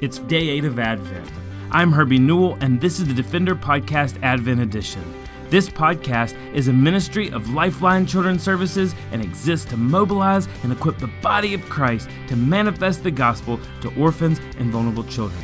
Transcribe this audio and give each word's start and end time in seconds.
It's 0.00 0.20
day 0.20 0.48
eight 0.48 0.64
of 0.64 0.78
Advent. 0.78 1.28
I'm 1.72 1.90
Herbie 1.90 2.20
Newell, 2.20 2.56
and 2.60 2.80
this 2.80 3.00
is 3.00 3.08
the 3.08 3.14
Defender 3.14 3.56
Podcast 3.56 4.22
Advent 4.22 4.60
Edition. 4.60 5.02
This 5.50 5.68
podcast 5.68 6.36
is 6.54 6.68
a 6.68 6.72
ministry 6.72 7.32
of 7.32 7.52
Lifeline 7.52 8.06
Children's 8.06 8.44
Services 8.44 8.94
and 9.10 9.20
exists 9.20 9.68
to 9.70 9.76
mobilize 9.76 10.46
and 10.62 10.70
equip 10.70 10.98
the 10.98 11.10
body 11.20 11.52
of 11.52 11.68
Christ 11.68 12.08
to 12.28 12.36
manifest 12.36 13.02
the 13.02 13.10
gospel 13.10 13.58
to 13.80 13.92
orphans 14.00 14.38
and 14.58 14.70
vulnerable 14.70 15.02
children. 15.02 15.42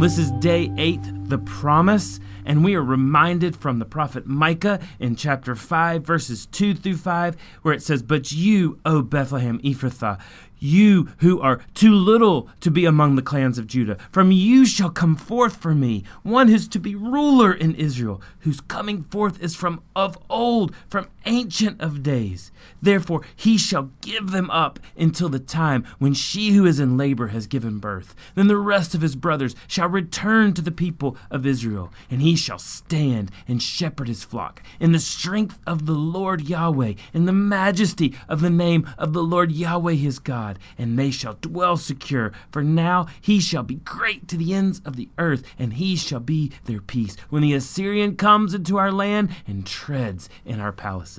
This 0.00 0.18
is 0.18 0.30
day 0.32 0.72
eight, 0.78 1.00
the 1.28 1.38
promise, 1.38 2.20
and 2.46 2.64
we 2.64 2.74
are 2.74 2.82
reminded 2.82 3.54
from 3.54 3.78
the 3.78 3.84
prophet 3.84 4.26
Micah 4.26 4.80
in 4.98 5.14
chapter 5.14 5.54
5, 5.54 6.02
verses 6.02 6.46
2 6.46 6.74
through 6.74 6.96
5, 6.96 7.36
where 7.60 7.74
it 7.74 7.82
says, 7.82 8.02
But 8.02 8.32
you, 8.32 8.80
O 8.86 9.02
Bethlehem 9.02 9.58
Ephrathah, 9.60 10.18
you 10.60 11.08
who 11.18 11.40
are 11.40 11.60
too 11.74 11.92
little 11.92 12.48
to 12.60 12.70
be 12.70 12.84
among 12.84 13.16
the 13.16 13.22
clans 13.22 13.58
of 13.58 13.66
Judah, 13.66 13.96
from 14.12 14.30
you 14.30 14.64
shall 14.64 14.90
come 14.90 15.16
forth 15.16 15.56
for 15.56 15.74
me 15.74 16.04
one 16.22 16.48
who's 16.48 16.68
to 16.68 16.78
be 16.78 16.94
ruler 16.94 17.52
in 17.52 17.74
Israel, 17.74 18.22
whose 18.40 18.60
coming 18.60 19.04
forth 19.04 19.40
is 19.42 19.56
from 19.56 19.82
of 19.96 20.16
old, 20.28 20.74
from 20.88 21.08
ancient 21.26 21.80
of 21.80 22.02
days. 22.02 22.50
Therefore 22.82 23.22
he 23.36 23.58
shall 23.58 23.90
give 24.00 24.30
them 24.30 24.50
up 24.50 24.78
until 24.96 25.28
the 25.28 25.38
time 25.38 25.86
when 25.98 26.14
she 26.14 26.50
who 26.50 26.66
is 26.66 26.80
in 26.80 26.96
labor 26.96 27.28
has 27.28 27.46
given 27.46 27.78
birth. 27.78 28.14
Then 28.34 28.48
the 28.48 28.56
rest 28.56 28.94
of 28.94 29.00
his 29.00 29.16
brothers 29.16 29.54
shall 29.66 29.88
return 29.88 30.54
to 30.54 30.62
the 30.62 30.70
people 30.70 31.16
of 31.30 31.46
Israel, 31.46 31.92
and 32.10 32.22
he 32.22 32.36
shall 32.36 32.58
stand 32.58 33.30
and 33.46 33.62
shepherd 33.62 34.08
his 34.08 34.24
flock 34.24 34.62
in 34.78 34.92
the 34.92 34.98
strength 34.98 35.58
of 35.66 35.86
the 35.86 35.92
Lord 35.92 36.48
Yahweh, 36.48 36.94
in 37.12 37.26
the 37.26 37.32
majesty 37.32 38.14
of 38.28 38.40
the 38.40 38.50
name 38.50 38.88
of 38.96 39.12
the 39.12 39.22
Lord 39.22 39.52
Yahweh 39.52 39.94
his 39.94 40.18
God. 40.18 40.58
And 40.78 40.98
they 40.98 41.10
shall 41.10 41.34
dwell 41.40 41.76
secure. 41.76 42.32
For 42.50 42.62
now 42.62 43.06
he 43.20 43.40
shall 43.40 43.62
be 43.62 43.76
great 43.76 44.28
to 44.28 44.36
the 44.36 44.54
ends 44.54 44.80
of 44.84 44.96
the 44.96 45.08
earth, 45.18 45.42
and 45.58 45.74
he 45.74 45.96
shall 45.96 46.20
be 46.20 46.52
their 46.64 46.80
peace. 46.80 47.16
When 47.28 47.42
the 47.42 47.54
Assyrian 47.54 48.16
comes 48.16 48.54
into 48.54 48.78
our 48.78 48.92
land 48.92 49.34
and 49.46 49.66
treads 49.66 50.28
in 50.44 50.60
our 50.60 50.72
palaces. 50.72 51.09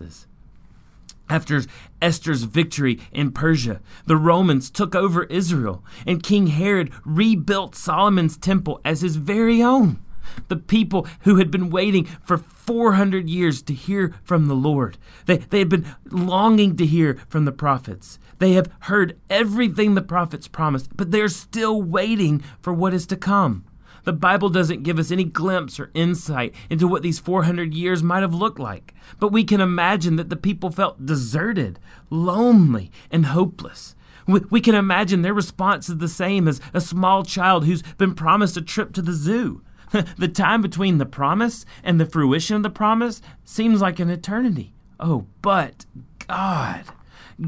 After 1.29 1.61
Esther's 2.01 2.43
victory 2.43 2.99
in 3.11 3.31
Persia, 3.31 3.79
the 4.05 4.17
Romans 4.17 4.69
took 4.69 4.95
over 4.95 5.23
Israel, 5.23 5.83
and 6.05 6.21
King 6.21 6.47
Herod 6.47 6.91
rebuilt 7.05 7.75
Solomon's 7.75 8.37
temple 8.37 8.81
as 8.83 9.01
his 9.01 9.15
very 9.15 9.61
own 9.61 10.03
the 10.47 10.55
people 10.55 11.07
who 11.21 11.37
had 11.37 11.51
been 11.51 11.69
waiting 11.69 12.05
for 12.23 12.37
400 12.37 13.29
years 13.29 13.61
to 13.63 13.73
hear 13.73 14.13
from 14.23 14.47
the 14.47 14.55
Lord. 14.55 14.97
They, 15.25 15.37
they 15.37 15.59
had 15.59 15.69
been 15.69 15.95
longing 16.09 16.75
to 16.77 16.85
hear 16.85 17.19
from 17.27 17.45
the 17.45 17.51
prophets. 17.51 18.19
They 18.39 18.53
have 18.53 18.71
heard 18.81 19.17
everything 19.29 19.95
the 19.95 20.01
prophets 20.01 20.47
promised, 20.47 20.95
but 20.95 21.11
they're 21.11 21.27
still 21.27 21.81
waiting 21.81 22.43
for 22.61 22.73
what 22.73 22.93
is 22.93 23.05
to 23.07 23.15
come. 23.15 23.65
The 24.03 24.13
Bible 24.13 24.49
doesn't 24.49 24.83
give 24.83 24.99
us 24.99 25.11
any 25.11 25.23
glimpse 25.23 25.79
or 25.79 25.91
insight 25.93 26.53
into 26.69 26.87
what 26.87 27.03
these 27.03 27.19
400 27.19 27.73
years 27.73 28.01
might 28.01 28.21
have 28.21 28.33
looked 28.33 28.59
like, 28.59 28.93
but 29.19 29.31
we 29.31 29.43
can 29.43 29.61
imagine 29.61 30.15
that 30.15 30.29
the 30.29 30.35
people 30.35 30.71
felt 30.71 31.05
deserted, 31.05 31.79
lonely, 32.09 32.91
and 33.11 33.27
hopeless. 33.27 33.95
We, 34.27 34.61
can 34.61 34.75
imagine 34.75 35.21
their 35.21 35.33
response 35.33 35.89
is 35.89 35.97
the 35.97 36.07
same 36.07 36.47
as 36.47 36.61
a 36.73 36.79
small 36.79 37.23
child 37.23 37.65
who's 37.65 37.81
been 37.97 38.13
promised 38.13 38.55
a 38.55 38.61
trip 38.61 38.93
to 38.93 39.01
the 39.01 39.13
zoo. 39.13 39.61
the 40.17 40.27
time 40.27 40.61
between 40.61 40.99
the 40.99 41.05
promise 41.05 41.65
and 41.83 41.99
the 41.99 42.05
fruition 42.05 42.55
of 42.55 42.63
the 42.63 42.69
promise 42.69 43.21
seems 43.43 43.81
like 43.81 43.99
an 43.99 44.09
eternity. 44.09 44.73
Oh, 44.99 45.25
but 45.41 45.85
God, 46.27 46.85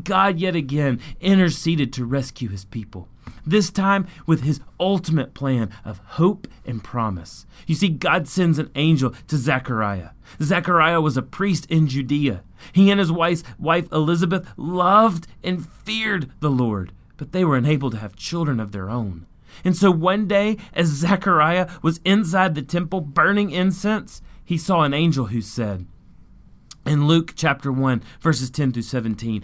God 0.04 0.40
yet 0.40 0.56
again 0.56 1.00
interceded 1.22 1.94
to 1.94 2.06
rescue 2.06 2.50
his 2.50 2.66
people. 2.66 3.08
This 3.46 3.70
time 3.70 4.08
with 4.26 4.44
his 4.44 4.60
ultimate 4.80 5.34
plan 5.34 5.70
of 5.84 6.00
hope 6.00 6.48
and 6.66 6.84
promise. 6.84 7.46
You 7.68 7.75
see, 7.75 7.90
God 7.90 8.28
sends 8.28 8.59
an 8.59 8.72
angel 8.75 9.14
to 9.28 9.38
Zechariah. 9.38 10.09
Zechariah 10.42 11.02
was 11.02 11.18
a 11.18 11.22
priest 11.22 11.66
in 11.70 11.88
Judea. 11.88 12.44
He 12.72 12.90
and 12.90 13.00
his 13.00 13.12
wife, 13.12 13.44
wife 13.59 13.92
Elizabeth 13.92 14.47
loved 14.58 15.28
and 15.44 15.68
feared 15.68 16.31
the 16.40 16.52
Lord, 16.52 16.92
but 17.18 17.31
they 17.31 17.44
were 17.44 17.58
unable 17.58 17.90
to 17.92 17.97
have 17.97 18.16
children 18.16 18.59
of 18.59 18.72
their 18.72 18.90
own. 18.90 19.26
And 19.64 19.76
so 19.76 19.92
one 19.92 20.28
day, 20.28 20.58
as 20.74 20.88
Zechariah 20.88 21.70
was 21.81 22.00
inside 22.03 22.56
the 22.56 22.62
temple 22.62 23.02
burning 23.02 23.52
incense, 23.52 24.22
he 24.44 24.58
saw 24.58 24.81
an 24.81 24.94
angel 24.94 25.28
who 25.28 25.42
said, 25.42 25.86
in 26.86 27.08
Luke 27.08 27.34
chapter 27.36 27.72
1, 27.72 28.03
verses 28.20 28.50
10 28.50 28.74
through 28.74 28.81
17, 28.81 29.44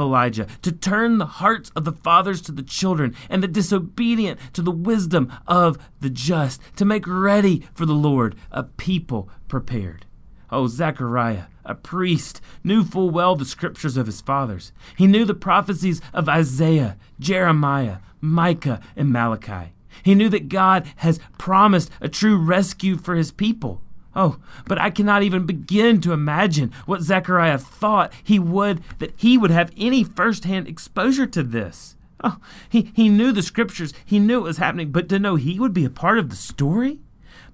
Elijah, 0.01 0.47
to 0.61 0.71
turn 0.71 1.17
the 1.17 1.25
hearts 1.25 1.71
of 1.75 1.85
the 1.85 1.91
fathers 1.91 2.41
to 2.41 2.51
the 2.51 2.63
children, 2.63 3.15
and 3.29 3.41
the 3.41 3.47
disobedient 3.47 4.39
to 4.53 4.61
the 4.61 4.71
wisdom 4.71 5.31
of 5.47 5.77
the 5.99 6.09
just, 6.09 6.61
to 6.75 6.85
make 6.85 7.07
ready 7.07 7.65
for 7.73 7.85
the 7.85 7.93
Lord 7.93 8.35
a 8.51 8.63
people 8.63 9.29
prepared. 9.47 10.05
Oh, 10.51 10.67
Zechariah, 10.67 11.45
a 11.63 11.75
priest, 11.75 12.41
knew 12.63 12.83
full 12.83 13.09
well 13.09 13.35
the 13.35 13.45
scriptures 13.45 13.95
of 13.95 14.05
his 14.05 14.21
fathers. 14.21 14.73
He 14.97 15.07
knew 15.07 15.23
the 15.23 15.33
prophecies 15.33 16.01
of 16.13 16.27
Isaiah, 16.27 16.97
Jeremiah, 17.19 17.97
Micah, 18.19 18.81
and 18.95 19.11
Malachi. 19.11 19.73
He 20.03 20.15
knew 20.15 20.29
that 20.29 20.49
God 20.49 20.91
has 20.97 21.19
promised 21.37 21.91
a 22.01 22.09
true 22.09 22.37
rescue 22.37 22.97
for 22.97 23.15
his 23.15 23.31
people. 23.31 23.81
Oh, 24.15 24.37
but 24.67 24.77
I 24.77 24.89
cannot 24.89 25.23
even 25.23 25.45
begin 25.45 26.01
to 26.01 26.11
imagine 26.11 26.71
what 26.85 27.01
Zechariah 27.01 27.57
thought 27.57 28.11
he 28.23 28.39
would 28.39 28.81
that 28.99 29.13
he 29.15 29.37
would 29.37 29.51
have 29.51 29.71
any 29.77 30.03
firsthand 30.03 30.67
exposure 30.67 31.27
to 31.27 31.43
this. 31.43 31.95
Oh, 32.23 32.37
he, 32.69 32.91
he 32.93 33.09
knew 33.09 33.31
the 33.31 33.41
scriptures, 33.41 33.93
he 34.05 34.19
knew 34.19 34.39
it 34.39 34.43
was 34.43 34.57
happening, 34.57 34.91
but 34.91 35.09
to 35.09 35.19
know 35.19 35.35
he 35.37 35.59
would 35.59 35.73
be 35.73 35.85
a 35.85 35.89
part 35.89 36.19
of 36.19 36.29
the 36.29 36.35
story? 36.35 36.99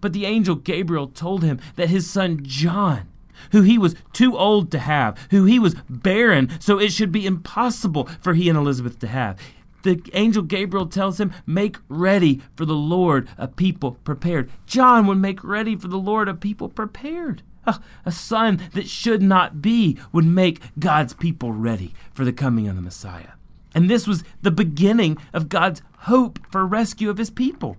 But 0.01 0.13
the 0.13 0.25
angel 0.25 0.55
Gabriel 0.55 1.07
told 1.07 1.43
him 1.43 1.59
that 1.75 1.89
his 1.89 2.09
son 2.09 2.39
John, 2.43 3.07
who 3.51 3.61
he 3.61 3.77
was 3.77 3.95
too 4.11 4.37
old 4.37 4.71
to 4.71 4.79
have, 4.79 5.17
who 5.31 5.45
he 5.45 5.59
was 5.59 5.75
barren, 5.89 6.49
so 6.59 6.79
it 6.79 6.91
should 6.91 7.11
be 7.11 7.25
impossible 7.25 8.09
for 8.19 8.33
he 8.33 8.49
and 8.49 8.57
Elizabeth 8.57 8.99
to 8.99 9.07
have. 9.07 9.39
The 9.87 10.01
angel 10.11 10.43
Gabriel 10.43 10.85
tells 10.85 11.17
him, 11.17 11.31
Make 11.45 11.77
ready 11.87 12.41
for 12.57 12.65
the 12.65 12.75
Lord 12.75 13.29
a 13.37 13.47
people 13.47 13.93
prepared. 14.03 14.51
John 14.65 15.07
would 15.07 15.17
make 15.17 15.41
ready 15.45 15.77
for 15.77 15.87
the 15.87 15.97
Lord 15.97 16.27
a 16.27 16.33
people 16.33 16.67
prepared. 16.67 17.41
Ah, 17.65 17.81
a 18.05 18.11
son 18.11 18.61
that 18.73 18.89
should 18.89 19.21
not 19.21 19.61
be 19.61 19.97
would 20.11 20.25
make 20.25 20.59
God's 20.77 21.13
people 21.13 21.53
ready 21.53 21.93
for 22.13 22.25
the 22.25 22.33
coming 22.33 22.67
of 22.67 22.75
the 22.75 22.81
Messiah. 22.81 23.31
And 23.73 23.89
this 23.89 24.05
was 24.05 24.25
the 24.41 24.51
beginning 24.51 25.17
of 25.31 25.47
God's 25.47 25.81
hope 25.99 26.39
for 26.51 26.67
rescue 26.67 27.09
of 27.09 27.17
his 27.17 27.29
people. 27.29 27.77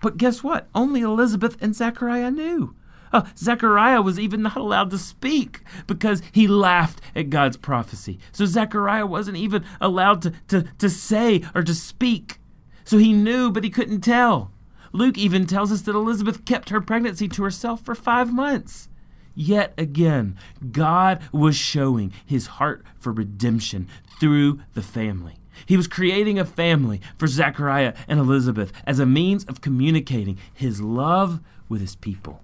But 0.00 0.16
guess 0.16 0.42
what? 0.42 0.66
Only 0.74 1.02
Elizabeth 1.02 1.58
and 1.60 1.76
Zechariah 1.76 2.30
knew. 2.30 2.74
Uh, 3.12 3.22
Zechariah 3.36 4.02
was 4.02 4.18
even 4.18 4.42
not 4.42 4.56
allowed 4.56 4.90
to 4.90 4.98
speak 4.98 5.60
because 5.86 6.22
he 6.32 6.46
laughed 6.46 7.00
at 7.14 7.30
God's 7.30 7.56
prophecy. 7.56 8.18
So 8.32 8.46
Zechariah 8.46 9.06
wasn't 9.06 9.36
even 9.36 9.64
allowed 9.80 10.22
to, 10.22 10.32
to, 10.48 10.64
to 10.78 10.88
say 10.88 11.42
or 11.54 11.62
to 11.62 11.74
speak. 11.74 12.38
So 12.84 12.98
he 12.98 13.12
knew, 13.12 13.50
but 13.50 13.64
he 13.64 13.70
couldn't 13.70 14.00
tell. 14.00 14.52
Luke 14.92 15.18
even 15.18 15.46
tells 15.46 15.70
us 15.70 15.82
that 15.82 15.94
Elizabeth 15.94 16.44
kept 16.44 16.70
her 16.70 16.80
pregnancy 16.80 17.28
to 17.28 17.42
herself 17.44 17.80
for 17.84 17.94
five 17.94 18.32
months. 18.32 18.88
Yet 19.34 19.72
again, 19.78 20.36
God 20.72 21.20
was 21.32 21.56
showing 21.56 22.12
his 22.26 22.46
heart 22.46 22.84
for 22.98 23.12
redemption 23.12 23.88
through 24.18 24.60
the 24.74 24.82
family. 24.82 25.36
He 25.66 25.76
was 25.76 25.86
creating 25.86 26.38
a 26.38 26.44
family 26.44 27.00
for 27.16 27.26
Zechariah 27.26 27.94
and 28.08 28.18
Elizabeth 28.18 28.72
as 28.86 28.98
a 28.98 29.06
means 29.06 29.44
of 29.44 29.60
communicating 29.60 30.38
his 30.52 30.80
love 30.80 31.40
with 31.68 31.80
his 31.80 31.96
people. 31.96 32.42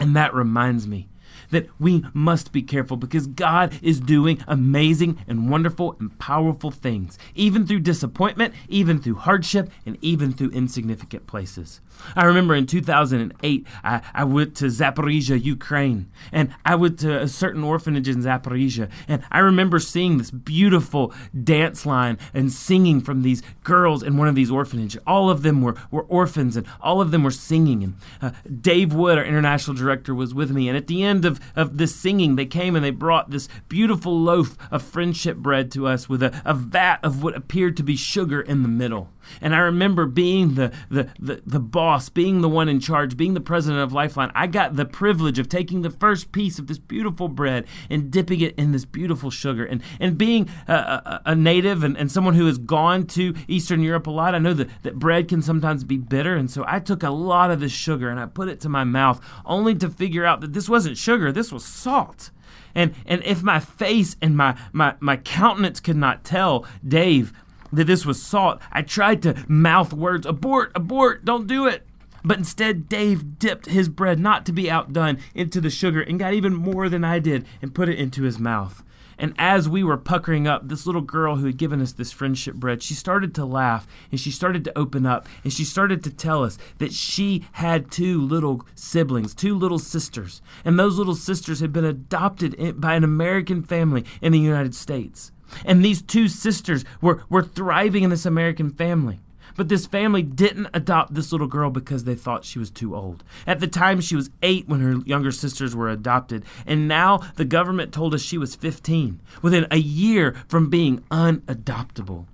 And 0.00 0.16
that 0.16 0.34
reminds 0.34 0.86
me 0.86 1.08
that 1.50 1.68
we 1.78 2.04
must 2.12 2.52
be 2.52 2.62
careful 2.62 2.96
because 2.96 3.26
God 3.26 3.78
is 3.82 4.00
doing 4.00 4.42
amazing 4.46 5.18
and 5.26 5.50
wonderful 5.50 5.96
and 5.98 6.18
powerful 6.18 6.70
things, 6.70 7.18
even 7.34 7.66
through 7.66 7.80
disappointment, 7.80 8.54
even 8.68 9.00
through 9.00 9.16
hardship, 9.16 9.70
and 9.86 9.98
even 10.00 10.32
through 10.32 10.50
insignificant 10.50 11.26
places. 11.26 11.80
I 12.16 12.24
remember 12.24 12.54
in 12.54 12.66
2008, 12.66 13.66
I, 13.82 14.00
I 14.12 14.24
went 14.24 14.56
to 14.56 14.66
Zaporizhia, 14.66 15.42
Ukraine, 15.42 16.10
and 16.32 16.54
I 16.64 16.74
went 16.74 16.98
to 17.00 17.20
a 17.20 17.28
certain 17.28 17.62
orphanage 17.64 18.08
in 18.08 18.22
Zaporizhia, 18.22 18.90
and 19.08 19.22
I 19.30 19.38
remember 19.38 19.78
seeing 19.78 20.18
this 20.18 20.30
beautiful 20.30 21.12
dance 21.42 21.86
line 21.86 22.18
and 22.32 22.52
singing 22.52 23.00
from 23.00 23.22
these 23.22 23.42
girls 23.62 24.02
in 24.02 24.16
one 24.16 24.28
of 24.28 24.34
these 24.34 24.50
orphanages. 24.50 25.00
All 25.06 25.30
of 25.30 25.42
them 25.42 25.62
were, 25.62 25.76
were 25.90 26.02
orphans, 26.02 26.56
and 26.56 26.66
all 26.80 27.00
of 27.00 27.10
them 27.10 27.22
were 27.22 27.30
singing. 27.30 27.82
And 27.82 27.94
uh, 28.20 28.30
Dave 28.60 28.92
Wood, 28.92 29.18
our 29.18 29.24
international 29.24 29.76
director, 29.76 30.14
was 30.14 30.34
with 30.34 30.50
me, 30.50 30.68
and 30.68 30.76
at 30.76 30.86
the 30.86 31.02
end 31.02 31.23
of, 31.24 31.40
of 31.56 31.78
this 31.78 31.94
singing, 31.94 32.36
they 32.36 32.46
came 32.46 32.76
and 32.76 32.84
they 32.84 32.90
brought 32.90 33.30
this 33.30 33.48
beautiful 33.68 34.18
loaf 34.18 34.56
of 34.70 34.82
friendship 34.82 35.36
bread 35.36 35.70
to 35.72 35.86
us 35.86 36.08
with 36.08 36.22
a, 36.22 36.42
a 36.44 36.54
vat 36.54 36.98
of 37.02 37.22
what 37.22 37.36
appeared 37.36 37.76
to 37.76 37.82
be 37.82 37.96
sugar 37.96 38.40
in 38.40 38.62
the 38.62 38.68
middle. 38.68 39.10
And 39.40 39.54
I 39.54 39.58
remember 39.58 40.06
being 40.06 40.54
the, 40.54 40.72
the, 40.90 41.08
the, 41.18 41.42
the, 41.46 41.60
boss, 41.60 42.08
being 42.08 42.40
the 42.40 42.48
one 42.48 42.68
in 42.68 42.80
charge, 42.80 43.16
being 43.16 43.34
the 43.34 43.40
president 43.40 43.82
of 43.82 43.92
Lifeline. 43.92 44.30
I 44.34 44.46
got 44.46 44.76
the 44.76 44.84
privilege 44.84 45.38
of 45.38 45.48
taking 45.48 45.82
the 45.82 45.90
first 45.90 46.32
piece 46.32 46.58
of 46.58 46.66
this 46.66 46.78
beautiful 46.78 47.28
bread 47.28 47.66
and 47.90 48.10
dipping 48.10 48.40
it 48.40 48.54
in 48.56 48.72
this 48.72 48.84
beautiful 48.84 49.30
sugar. 49.30 49.64
And, 49.64 49.82
and 50.00 50.18
being 50.18 50.48
a, 50.68 50.72
a, 50.74 51.22
a 51.26 51.34
native 51.34 51.84
and, 51.84 51.96
and 51.96 52.10
someone 52.10 52.34
who 52.34 52.46
has 52.46 52.58
gone 52.58 53.06
to 53.08 53.34
Eastern 53.48 53.82
Europe 53.82 54.06
a 54.06 54.10
lot, 54.10 54.34
I 54.34 54.38
know 54.38 54.54
that, 54.54 54.68
that 54.82 54.98
bread 54.98 55.28
can 55.28 55.42
sometimes 55.42 55.84
be 55.84 55.96
bitter. 55.96 56.36
And 56.36 56.50
so 56.50 56.64
I 56.66 56.80
took 56.80 57.02
a 57.02 57.10
lot 57.10 57.50
of 57.50 57.60
this 57.60 57.72
sugar 57.72 58.08
and 58.08 58.20
I 58.20 58.26
put 58.26 58.48
it 58.48 58.60
to 58.60 58.68
my 58.68 58.84
mouth 58.84 59.24
only 59.44 59.74
to 59.76 59.88
figure 59.88 60.24
out 60.24 60.40
that 60.40 60.52
this 60.52 60.68
wasn't 60.68 60.96
sugar, 60.96 61.13
this 61.32 61.52
was 61.52 61.64
salt. 61.64 62.30
And, 62.74 62.94
and 63.06 63.22
if 63.24 63.42
my 63.42 63.60
face 63.60 64.16
and 64.20 64.36
my, 64.36 64.58
my, 64.72 64.94
my 65.00 65.16
countenance 65.16 65.80
could 65.80 65.96
not 65.96 66.24
tell 66.24 66.66
Dave 66.86 67.32
that 67.72 67.84
this 67.84 68.04
was 68.04 68.22
salt, 68.22 68.60
I 68.72 68.82
tried 68.82 69.22
to 69.22 69.44
mouth 69.48 69.92
words 69.92 70.26
abort, 70.26 70.72
abort, 70.74 71.24
don't 71.24 71.46
do 71.46 71.66
it. 71.66 71.86
But 72.24 72.38
instead, 72.38 72.88
Dave 72.88 73.38
dipped 73.38 73.66
his 73.66 73.88
bread, 73.88 74.18
not 74.18 74.46
to 74.46 74.52
be 74.52 74.70
outdone, 74.70 75.18
into 75.34 75.60
the 75.60 75.70
sugar 75.70 76.00
and 76.00 76.18
got 76.18 76.32
even 76.32 76.54
more 76.54 76.88
than 76.88 77.04
I 77.04 77.18
did 77.18 77.44
and 77.60 77.74
put 77.74 77.88
it 77.88 77.98
into 77.98 78.22
his 78.22 78.38
mouth. 78.38 78.82
And 79.18 79.34
as 79.38 79.68
we 79.68 79.84
were 79.84 79.96
puckering 79.96 80.46
up, 80.48 80.68
this 80.68 80.86
little 80.86 81.02
girl 81.02 81.36
who 81.36 81.46
had 81.46 81.56
given 81.56 81.80
us 81.80 81.92
this 81.92 82.12
friendship 82.12 82.54
bread, 82.56 82.82
she 82.82 82.94
started 82.94 83.34
to 83.34 83.44
laugh 83.44 83.86
and 84.10 84.18
she 84.18 84.30
started 84.30 84.64
to 84.64 84.78
open 84.78 85.06
up 85.06 85.28
and 85.44 85.52
she 85.52 85.64
started 85.64 86.02
to 86.04 86.10
tell 86.10 86.42
us 86.42 86.58
that 86.78 86.92
she 86.92 87.46
had 87.52 87.90
two 87.90 88.20
little 88.20 88.66
siblings, 88.74 89.34
two 89.34 89.56
little 89.56 89.78
sisters. 89.78 90.42
And 90.64 90.78
those 90.78 90.98
little 90.98 91.14
sisters 91.14 91.60
had 91.60 91.72
been 91.72 91.84
adopted 91.84 92.80
by 92.80 92.94
an 92.94 93.04
American 93.04 93.62
family 93.62 94.04
in 94.20 94.32
the 94.32 94.38
United 94.38 94.74
States. 94.74 95.30
And 95.64 95.84
these 95.84 96.02
two 96.02 96.26
sisters 96.28 96.84
were, 97.00 97.22
were 97.28 97.42
thriving 97.42 98.02
in 98.02 98.10
this 98.10 98.26
American 98.26 98.70
family. 98.70 99.20
But 99.56 99.68
this 99.68 99.86
family 99.86 100.22
didn't 100.22 100.68
adopt 100.74 101.14
this 101.14 101.32
little 101.32 101.46
girl 101.46 101.70
because 101.70 102.04
they 102.04 102.14
thought 102.14 102.44
she 102.44 102.58
was 102.58 102.70
too 102.70 102.96
old. 102.96 103.22
At 103.46 103.60
the 103.60 103.68
time, 103.68 104.00
she 104.00 104.16
was 104.16 104.30
eight 104.42 104.68
when 104.68 104.80
her 104.80 104.96
younger 105.06 105.30
sisters 105.30 105.76
were 105.76 105.88
adopted, 105.88 106.44
and 106.66 106.88
now 106.88 107.18
the 107.36 107.44
government 107.44 107.92
told 107.92 108.14
us 108.14 108.22
she 108.22 108.38
was 108.38 108.54
15, 108.54 109.20
within 109.42 109.66
a 109.70 109.78
year 109.78 110.34
from 110.48 110.70
being 110.70 111.04
unadoptable. 111.10 112.26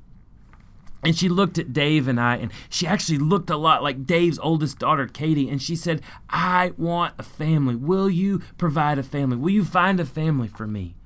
And 1.02 1.16
she 1.16 1.28
looked 1.28 1.58
at 1.58 1.72
Dave 1.72 2.08
and 2.08 2.20
I, 2.20 2.36
and 2.36 2.52
she 2.68 2.86
actually 2.86 3.18
looked 3.18 3.48
a 3.48 3.56
lot 3.56 3.82
like 3.82 4.06
Dave's 4.06 4.38
oldest 4.38 4.78
daughter, 4.78 5.06
Katie. 5.06 5.48
And 5.48 5.60
she 5.60 5.74
said, 5.74 6.02
I 6.28 6.72
want 6.76 7.14
a 7.18 7.22
family. 7.22 7.74
Will 7.74 8.10
you 8.10 8.40
provide 8.58 8.98
a 8.98 9.02
family? 9.02 9.38
Will 9.38 9.50
you 9.50 9.64
find 9.64 9.98
a 9.98 10.04
family 10.04 10.48
for 10.48 10.66
me? 10.66 10.96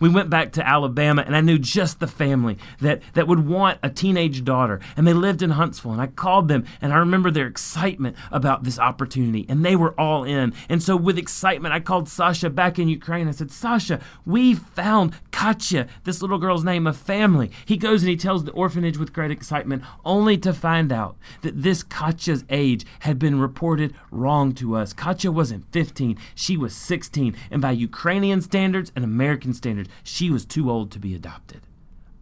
We 0.00 0.08
went 0.08 0.30
back 0.30 0.52
to 0.52 0.66
Alabama, 0.66 1.22
and 1.26 1.36
I 1.36 1.40
knew 1.40 1.58
just 1.58 2.00
the 2.00 2.06
family 2.06 2.58
that, 2.80 3.02
that 3.14 3.26
would 3.26 3.46
want 3.46 3.78
a 3.82 3.90
teenage 3.90 4.44
daughter. 4.44 4.80
And 4.96 5.06
they 5.06 5.14
lived 5.14 5.42
in 5.42 5.50
Huntsville. 5.50 5.92
And 5.92 6.00
I 6.00 6.06
called 6.06 6.48
them, 6.48 6.64
and 6.80 6.92
I 6.92 6.96
remember 6.96 7.30
their 7.30 7.46
excitement 7.46 8.16
about 8.30 8.64
this 8.64 8.78
opportunity. 8.78 9.46
And 9.48 9.64
they 9.64 9.76
were 9.76 9.98
all 9.98 10.24
in. 10.24 10.54
And 10.68 10.82
so, 10.82 10.96
with 10.96 11.18
excitement, 11.18 11.74
I 11.74 11.80
called 11.80 12.08
Sasha 12.08 12.50
back 12.50 12.78
in 12.78 12.88
Ukraine. 12.88 13.28
I 13.28 13.32
said, 13.32 13.50
Sasha, 13.50 14.00
we 14.24 14.54
found 14.54 15.14
Katya, 15.30 15.88
this 16.04 16.22
little 16.22 16.38
girl's 16.38 16.64
name, 16.64 16.86
a 16.86 16.92
family. 16.92 17.50
He 17.64 17.76
goes 17.76 18.02
and 18.02 18.10
he 18.10 18.16
tells 18.16 18.44
the 18.44 18.52
orphanage 18.52 18.98
with 18.98 19.12
great 19.12 19.30
excitement, 19.30 19.82
only 20.04 20.38
to 20.38 20.52
find 20.52 20.92
out 20.92 21.16
that 21.42 21.62
this 21.62 21.82
Katya's 21.82 22.44
age 22.48 22.86
had 23.00 23.18
been 23.18 23.40
reported 23.40 23.94
wrong 24.10 24.52
to 24.54 24.76
us. 24.76 24.92
Katya 24.92 25.32
wasn't 25.32 25.70
15, 25.72 26.16
she 26.34 26.56
was 26.56 26.74
16. 26.74 27.34
And 27.50 27.60
by 27.60 27.72
Ukrainian 27.72 28.40
standards 28.40 28.92
and 28.94 29.04
American 29.04 29.52
standards, 29.52 29.62
standards, 29.72 29.90
she 30.02 30.30
was 30.30 30.44
too 30.44 30.70
old 30.70 30.90
to 30.92 30.98
be 30.98 31.14
adopted. 31.14 31.62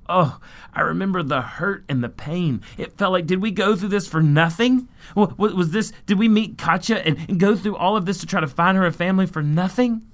Oh, 0.09 0.41
I 0.73 0.81
remember 0.81 1.23
the 1.23 1.41
hurt 1.41 1.85
and 1.89 2.03
the 2.03 2.09
pain. 2.09 2.63
It 2.77 2.97
felt 2.97 3.13
like, 3.13 3.27
did 3.27 3.41
we 3.41 3.51
go 3.53 3.77
through 3.77 3.91
this 3.91 4.09
for 4.09 4.23
nothing? 4.23 4.89
Was 5.15 5.71
this? 5.71 5.93
Did 6.07 6.19
we 6.19 6.29
meet 6.29 6.59
Katya 6.59 6.97
and, 6.97 7.17
and 7.29 7.39
go 7.39 7.55
through 7.55 7.77
all 7.77 7.97
of 7.97 8.07
this 8.07 8.19
to 8.19 8.27
try 8.27 8.41
to 8.41 8.49
find 8.49 8.77
her 8.77 8.87
a 8.87 8.93
family 8.93 9.27
for 9.27 9.43
nothing? 9.43 10.05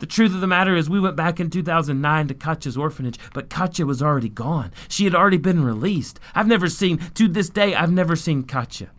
The 0.00 0.06
truth 0.06 0.34
of 0.34 0.40
the 0.40 0.48
matter 0.48 0.74
is, 0.74 0.90
we 0.90 0.98
went 0.98 1.14
back 1.14 1.38
in 1.38 1.50
2009 1.50 2.28
to 2.28 2.34
Katya's 2.34 2.76
orphanage, 2.76 3.18
but 3.32 3.48
Katya 3.48 3.86
was 3.86 4.02
already 4.02 4.28
gone. 4.28 4.72
She 4.88 5.04
had 5.04 5.14
already 5.14 5.36
been 5.36 5.64
released. 5.64 6.18
I've 6.34 6.48
never 6.48 6.68
seen, 6.68 6.98
to 7.14 7.28
this 7.28 7.48
day, 7.48 7.76
I've 7.76 7.92
never 7.92 8.16
seen 8.16 8.42
Katya. 8.42 8.90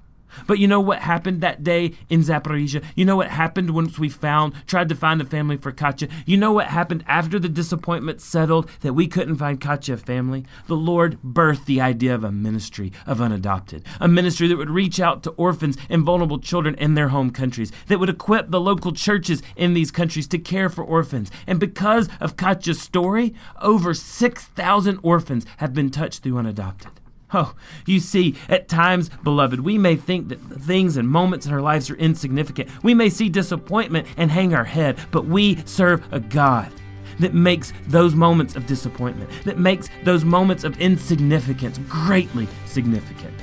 But 0.48 0.60
you 0.60 0.68
know 0.68 0.80
what 0.80 1.00
happened 1.00 1.42
that 1.42 1.64
day 1.64 1.94
in 2.10 2.22
Zaporizhia? 2.22 2.84
You 2.96 3.06
know 3.06 3.16
what 3.16 3.30
happened 3.30 3.72
once 3.72 3.98
we 3.98 4.10
found, 4.10 4.54
tried 4.68 4.90
to 4.90 4.96
find 4.96 5.22
a 5.22 5.26
family 5.26 5.58
for 5.58 5.72
Katya? 5.72 6.10
You 6.26 6.38
know 6.38 6.52
what 6.52 6.68
happened 6.68 7.04
after 7.08 7.40
the 7.40 7.50
disappointment 7.50 8.22
settled 8.22 8.70
that 8.82 8.94
we 8.94 9.08
couldn't 9.08 9.38
find 9.38 9.60
Katya 9.60 9.96
a 9.96 9.98
family? 9.98 10.46
The 10.68 10.76
Lord 10.76 11.18
birthed 11.24 11.66
the 11.66 11.82
idea 11.82 12.14
of 12.14 12.24
a 12.24 12.32
ministry 12.32 12.92
of 13.06 13.22
unadopted, 13.22 13.84
a 14.00 14.08
ministry 14.08 14.48
that 14.48 14.58
would 14.58 14.70
reach 14.70 15.00
out 15.00 15.24
to 15.24 15.32
orphans 15.32 15.78
and 15.90 16.04
vulnerable 16.04 16.40
children 16.40 16.76
in 16.76 16.96
their 16.96 17.10
home 17.10 17.32
countries, 17.32 17.72
that 17.88 18.00
would 18.00 18.10
equip 18.10 18.52
the 18.52 18.62
local 18.62 18.92
churches 18.92 19.42
in 19.56 19.74
these 19.74 19.92
countries 19.92 20.28
to 20.28 20.38
care 20.38 20.70
for 20.70 20.84
orphans. 20.84 21.32
And 21.48 21.60
because 21.60 22.10
of 22.20 22.38
Katya's 22.38 22.82
story, 22.82 23.34
over 23.62 23.94
6,000 23.94 25.00
orphans 25.02 25.46
have 25.58 25.74
been 25.74 25.90
touched 25.90 26.24
through 26.24 26.38
unadopted. 26.38 26.92
Oh, 27.34 27.56
you 27.86 28.00
see, 28.00 28.36
at 28.50 28.68
times, 28.68 29.10
beloved, 29.24 29.60
we 29.60 29.78
may 29.78 29.96
think 29.96 30.30
that 30.30 30.40
things 30.40 30.96
and 30.96 31.10
moments 31.10 31.46
in 31.46 31.54
our 31.54 31.62
lives 31.62 31.90
are 31.90 31.96
insignificant. 31.96 32.70
We 32.84 32.94
may 32.94 33.10
see 33.10 33.30
disappointment 33.30 34.08
and 34.18 34.30
hang 34.30 34.54
our 34.54 34.64
head, 34.64 35.00
but 35.12 35.26
we 35.26 35.58
serve 35.66 36.04
a 36.14 36.20
God 36.20 36.72
that 37.20 37.34
makes 37.34 37.74
those 37.88 38.14
moments 38.14 38.56
of 38.56 38.68
disappointment, 38.68 39.30
that 39.44 39.58
makes 39.58 39.90
those 40.04 40.24
moments 40.24 40.64
of 40.64 40.80
insignificance 40.80 41.80
greatly 41.90 42.48
significant. 42.66 43.34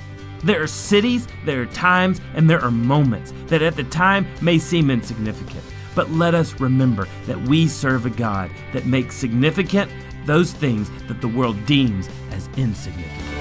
There 0.45 0.63
are 0.63 0.67
cities, 0.67 1.27
there 1.45 1.63
are 1.63 1.67
times, 1.67 2.21
and 2.35 2.49
there 2.49 2.63
are 2.63 2.71
moments 2.71 3.33
that 3.47 3.63
at 3.63 3.77
the 3.77 3.85
time 3.85 4.27
may 4.41 4.59
seem 4.59 4.91
insignificant. 4.91 5.63
But 5.95 6.11
let 6.11 6.35
us 6.35 6.59
remember 6.61 7.07
that 7.27 7.41
we 7.43 7.69
serve 7.69 8.07
a 8.07 8.11
God 8.11 8.51
that 8.73 8.87
makes 8.87 9.15
significant 9.15 9.91
those 10.27 10.53
things 10.53 10.91
that 11.09 11.21
the 11.21 11.29
world 11.29 11.65
deems 11.67 12.09
as 12.31 12.49
insignificant. 12.57 13.32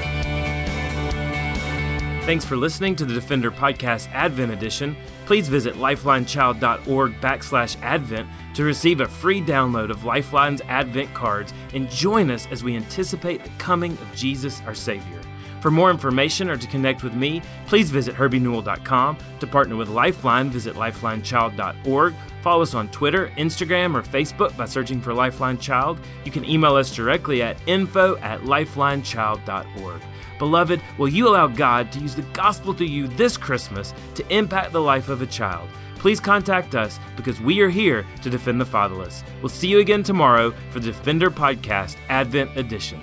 Thanks 2.22 2.46
for 2.46 2.56
listening 2.56 2.96
to 2.98 3.06
the 3.06 3.16
Defender 3.16 3.50
Podcast 3.50 4.08
Advent 4.12 4.51
Edition. 4.51 4.96
Please 5.25 5.50
visit 5.50 5.74
lifelinechild.org 5.75 7.20
backslash 7.20 7.82
advent 7.82 8.30
to 8.54 8.63
receive 8.63 9.01
a 9.01 9.08
free 9.08 9.42
download 9.42 9.90
of 9.90 10.06
Lifeline's 10.06 10.62
Advent 10.68 11.12
cards 11.16 11.51
and 11.74 11.90
join 11.90 12.30
us 12.30 12.48
as 12.51 12.63
we 12.63 12.75
anticipate 12.75 13.44
the 13.44 13.50
coming 13.58 13.94
of 13.94 14.16
Jesus 14.16 14.62
our 14.68 14.75
Savior. 14.75 15.20
For 15.62 15.72
more 15.72 15.90
information 15.90 16.50
or 16.50 16.58
to 16.58 16.68
connect 16.68 17.04
with 17.04 17.13
me, 17.13 17.42
please 17.66 17.90
visit 17.90 18.16
herbienewell.com. 18.16 19.18
To 19.40 19.48
partner 19.48 19.75
with 19.75 19.90
Lifeline, 19.90 20.51
visit 20.51 20.75
lifelinechild.org. 20.75 22.13
Follow 22.44 22.62
us 22.62 22.74
on 22.75 22.88
Twitter, 22.90 23.30
Instagram, 23.38 23.96
or 23.96 24.04
Facebook 24.04 24.56
by 24.56 24.66
searching 24.66 25.01
for 25.01 25.13
Lifeline 25.13 25.58
Child. 25.58 26.00
You 26.24 26.32
can 26.32 26.46
email 26.46 26.75
us 26.75 26.96
directly 26.96 27.42
at 27.42 27.58
info 27.68 28.18
at 28.18 28.42
lifelinechild.org. 28.42 30.01
Beloved, 30.41 30.81
will 30.98 31.07
you 31.07 31.27
allow 31.27 31.45
God 31.45 31.91
to 31.91 32.00
use 32.00 32.15
the 32.15 32.24
gospel 32.33 32.74
through 32.74 32.88
you 32.88 33.07
this 33.10 33.38
Christmas 33.38 33.93
to 34.15 34.27
impact 34.36 34.71
the 34.71 34.81
life 34.81 35.07
of 35.07 35.21
a 35.21 35.27
child? 35.27 35.69
Please 35.98 36.19
contact 36.19 36.74
us 36.74 37.00
because 37.15 37.39
we 37.39 37.62
are 37.62 37.69
here 37.69 38.07
to 38.24 38.29
defend 38.31 38.60
the 38.60 38.65
fatherless. 38.65 39.24
We'll 39.43 39.50
see 39.50 39.67
you 39.67 39.77
again 39.77 40.01
tomorrow 40.01 40.50
for 40.71 40.79
the 40.79 40.88
Defender 40.88 41.29
Podcast 41.29 41.95
Advent 42.10 42.57
Edition. 42.57 43.00